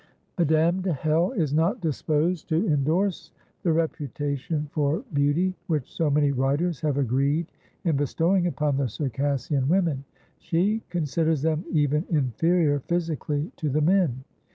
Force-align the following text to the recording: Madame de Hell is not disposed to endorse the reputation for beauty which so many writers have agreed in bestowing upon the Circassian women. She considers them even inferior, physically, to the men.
Madame 0.39 0.81
de 0.81 0.91
Hell 0.91 1.31
is 1.33 1.53
not 1.53 1.79
disposed 1.79 2.49
to 2.49 2.65
endorse 2.67 3.31
the 3.61 3.71
reputation 3.71 4.67
for 4.71 5.03
beauty 5.13 5.53
which 5.67 5.93
so 5.93 6.09
many 6.09 6.31
writers 6.31 6.81
have 6.81 6.97
agreed 6.97 7.45
in 7.83 7.95
bestowing 7.95 8.47
upon 8.47 8.77
the 8.77 8.89
Circassian 8.89 9.67
women. 9.69 10.03
She 10.39 10.81
considers 10.89 11.43
them 11.43 11.65
even 11.69 12.07
inferior, 12.09 12.79
physically, 12.79 13.51
to 13.57 13.69
the 13.69 13.81
men. 13.81 14.23